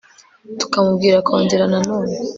tukamubwira 0.59 1.17
kongera 1.27 1.65
na 1.71 1.79
none 1.89 2.13